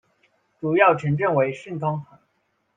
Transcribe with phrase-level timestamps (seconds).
[0.59, 2.19] 主要城镇为圣康坦。